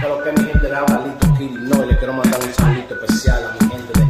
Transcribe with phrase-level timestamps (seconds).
[0.00, 2.94] Que lo que mi gente de Abalito Kitty no, y le quiero mandar un saludito
[2.94, 4.06] especial a mi gente de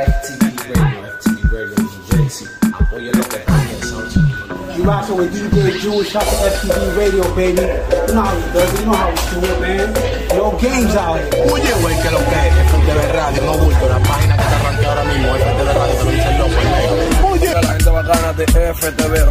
[0.00, 0.42] FTV
[0.74, 2.48] Radio, FTV Radio New Jersey.
[2.72, 4.08] Apoyen lo que están en Sound
[4.74, 7.60] You rockin' with DJ Jewish, shout to FTV Radio, baby.
[7.60, 9.92] You know how we do it, you know how we do it, man.
[10.32, 11.52] No games out here.
[11.52, 14.86] Oye, güey, que lo que es FTV Radio, no bulto, la página que te arranqué
[14.86, 17.28] ahora mismo, FTV Radio, te lo dice el loco, el negro.
[17.28, 19.23] Oye, la gente bacana de FTV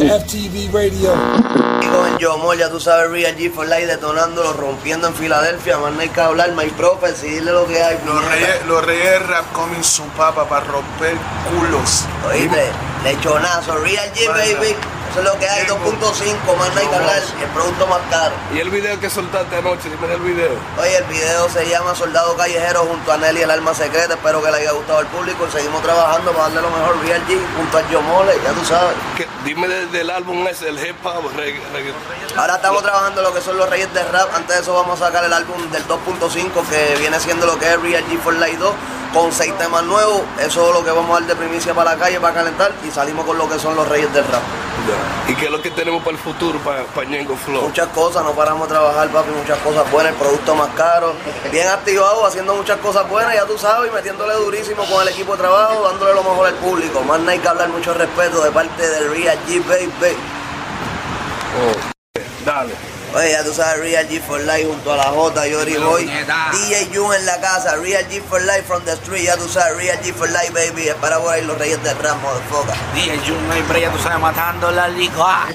[0.00, 1.12] FTV Radio.
[1.80, 1.86] Y
[2.24, 5.78] con ya tú sabes, Real G for Life detonándolo, rompiendo en Filadelfia.
[5.78, 7.98] Más no hay que hablar, My Prophecy, dile lo que hay.
[8.06, 11.16] Los reyes, los reyes rap coming soon, papa, para romper
[11.50, 12.04] culos.
[12.28, 12.70] Oíste,
[13.02, 14.76] lechonazo, Real G, baby.
[15.12, 17.22] Eso es lo que hay, 2.5, más no hay que hablar.
[17.42, 18.32] El producto más caro.
[18.54, 20.52] Y el video que soltaste anoche, dime del video.
[20.80, 24.14] Oye, el video se llama Soldado Callejero junto a Nelly, el alma secreta.
[24.14, 25.46] Espero que le haya gustado al público.
[25.52, 26.96] Seguimos trabajando para darle lo mejor.
[27.04, 28.94] Real G junto a Yomole, ya tú sabes.
[29.44, 31.60] Dime de- del álbum ese, el hip hop, reggae.
[32.34, 34.34] Ahora estamos trabajando lo que son los Reyes de Rap.
[34.34, 37.66] Antes de eso vamos a sacar el álbum del 2.5 que viene siendo lo que
[37.70, 38.72] es Real G for Life 2
[39.12, 40.22] con seis temas nuevos.
[40.40, 42.90] Eso es lo que vamos a dar de primicia para la calle, para calentar y
[42.90, 44.42] salimos con lo que son los Reyes del Rap.
[45.28, 47.62] ¿Y qué es lo que tenemos para el futuro, para, para Ñengo Flow?
[47.62, 51.14] Muchas cosas, no paramos de trabajar, papi, muchas cosas buenas, el producto más caro,
[51.52, 55.32] bien activado, haciendo muchas cosas buenas, ya tú sabes, y metiéndole durísimo con el equipo
[55.32, 57.00] de trabajo, dándole lo mejor al público.
[57.02, 60.16] Más no hay que hablar mucho respeto de parte del Real G, baby.
[61.54, 62.01] Oh,
[62.44, 62.72] dale.
[63.14, 66.06] Oye, ya tú sabes, Real G for Life junto a la J, Yori Boy.
[66.06, 69.26] DJ Jun en la casa, Real G for Life from the street.
[69.26, 70.88] Ya tú sabes, Real G for Life, baby.
[70.88, 72.74] Espera por ahí los reyes del rap, motherfucker.
[72.94, 75.46] DJ Jun, no hay breya, tú sabes, matando la liga.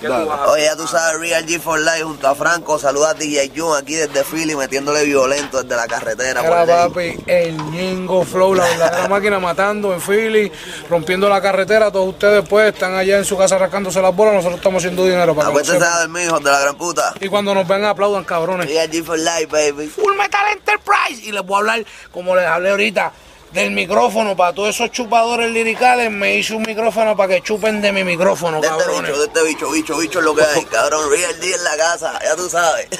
[0.50, 2.78] Oye, ya tú sabes, Real G for Life junto a Franco.
[2.78, 6.42] Saluda a DJ Jun aquí desde Philly, metiéndole violento desde la carretera.
[6.46, 10.52] Era papi, el Ñengo Flow, la verdadera máquina matando en Philly,
[10.88, 11.92] rompiendo la carretera.
[11.92, 15.34] Todos ustedes pues están allá en su casa rascándose las bolas, nosotros estamos haciendo dinero
[15.34, 17.14] para que de mí, hijos de la gran puta.
[17.20, 18.68] Y cuando nos ven aplaudan cabrones.
[18.68, 19.88] Real G for Life, baby.
[19.88, 21.22] Full Metal Enterprise.
[21.24, 23.12] Y les voy a hablar, como les hablé ahorita,
[23.54, 24.36] del micrófono.
[24.36, 28.62] Para todos esos chupadores liricales, me hice un micrófono para que chupen de mi micrófono,
[28.62, 29.02] De este cabrones.
[29.12, 31.10] bicho, de este bicho, bicho, bicho es lo que hay, cabrón.
[31.12, 32.88] Real G en la casa, ya tú sabes.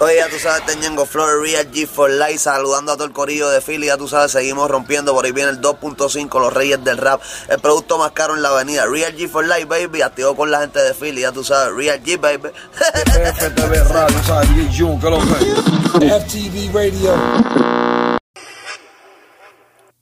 [0.00, 3.48] Oye, ya tú sabes, Teñengo Flores, Real G for Life, saludando a todo el corillo
[3.48, 6.98] de Philly, ya tú sabes, seguimos rompiendo, por ahí viene el 2.5, los reyes del
[6.98, 10.50] rap, el producto más caro en la avenida, Real G for Life, baby, activo con
[10.50, 12.50] la gente de Philly, ya tú sabes, Real G, baby.
[12.74, 14.48] FTV Radio, ¿sabes?
[14.48, 15.20] DJ Jun, que lo.
[15.20, 17.14] FTV Radio.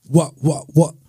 [0.09, 1.02] What, what, what?